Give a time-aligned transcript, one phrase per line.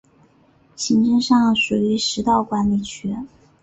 [0.75, 3.15] 行政上属于石岛管理区。